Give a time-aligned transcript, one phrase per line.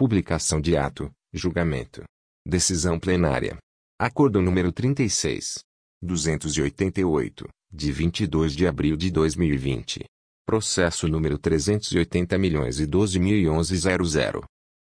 [0.00, 2.04] publicação de ato, julgamento,
[2.48, 3.58] decisão plenária.
[4.00, 5.58] Acordo número 36.
[6.02, 10.04] 288, de 22 de abril de 2020.
[10.46, 12.88] Processo número 380 milhões e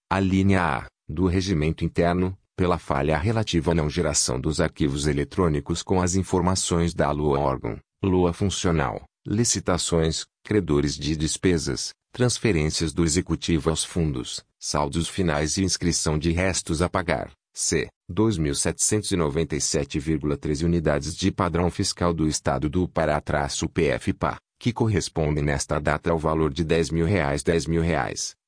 [0.08, 5.82] a linha A, do Regimento Interno, pela falha relativa à não geração dos arquivos eletrônicos
[5.82, 13.68] com as informações da lua órgão, lua funcional, licitações, credores de despesas, transferências do executivo
[13.68, 17.30] aos fundos, saldos finais e inscrição de restos a pagar.
[17.54, 17.88] C.
[18.10, 26.52] 2.797,3 unidades de padrão fiscal do Estado do Pará-PFPA, que correspondem nesta data ao valor
[26.52, 27.66] de R$ 10.000, 10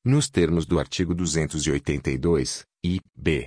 [0.04, 3.46] nos termos do artigo 282, I, B,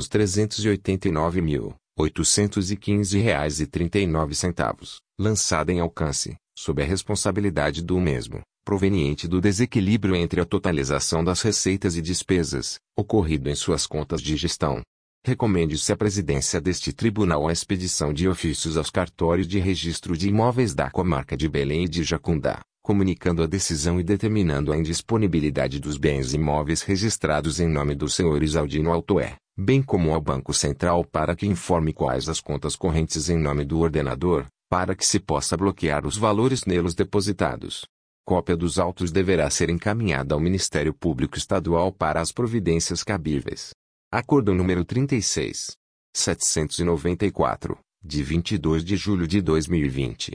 [0.00, 1.72] 389.000.
[1.94, 10.46] R$ 815,39, lançada em alcance, sob a responsabilidade do mesmo, proveniente do desequilíbrio entre a
[10.46, 14.80] totalização das receitas e despesas, ocorrido em suas contas de gestão.
[15.22, 20.74] Recomende-se à presidência deste tribunal a expedição de ofícios aos cartórios de registro de imóveis
[20.74, 25.96] da comarca de Belém e de Jacundá, comunicando a decisão e determinando a indisponibilidade dos
[25.96, 31.36] bens imóveis registrados em nome do senhor Isaldino Altoé, bem como ao Banco Central para
[31.36, 36.04] que informe quais as contas correntes em nome do ordenador, para que se possa bloquear
[36.04, 37.84] os valores neles depositados.
[38.24, 43.70] Cópia dos autos deverá ser encaminhada ao Ministério Público Estadual para as providências cabíveis.
[44.10, 45.72] Acordo número 36.
[46.14, 50.34] 794, de 22 de julho de 2020